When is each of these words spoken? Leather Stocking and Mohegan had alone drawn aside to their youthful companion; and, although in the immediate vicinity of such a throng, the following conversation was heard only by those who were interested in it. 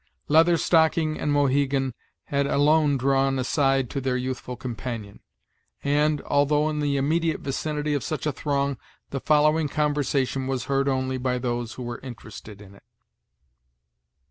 Leather 0.27 0.57
Stocking 0.57 1.19
and 1.19 1.31
Mohegan 1.31 1.93
had 2.23 2.47
alone 2.47 2.97
drawn 2.97 3.37
aside 3.37 3.87
to 3.91 4.01
their 4.01 4.17
youthful 4.17 4.55
companion; 4.55 5.19
and, 5.83 6.21
although 6.23 6.71
in 6.71 6.79
the 6.79 6.97
immediate 6.97 7.41
vicinity 7.41 7.93
of 7.93 8.03
such 8.03 8.25
a 8.25 8.31
throng, 8.31 8.79
the 9.11 9.19
following 9.19 9.69
conversation 9.69 10.47
was 10.47 10.63
heard 10.63 10.89
only 10.89 11.19
by 11.19 11.37
those 11.37 11.73
who 11.73 11.83
were 11.83 11.99
interested 12.01 12.61
in 12.61 12.73
it. 12.73 12.83